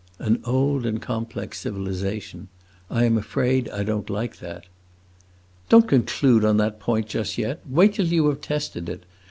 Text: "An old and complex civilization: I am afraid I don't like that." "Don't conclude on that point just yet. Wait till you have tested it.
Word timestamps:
"An 0.17 0.41
old 0.45 0.83
and 0.83 0.99
complex 0.99 1.59
civilization: 1.59 2.47
I 2.89 3.03
am 3.05 3.19
afraid 3.19 3.69
I 3.69 3.83
don't 3.83 4.09
like 4.09 4.39
that." 4.39 4.63
"Don't 5.69 5.87
conclude 5.87 6.43
on 6.43 6.57
that 6.57 6.79
point 6.79 7.05
just 7.07 7.37
yet. 7.37 7.59
Wait 7.69 7.93
till 7.93 8.07
you 8.07 8.27
have 8.29 8.41
tested 8.41 8.89
it. 8.89 9.03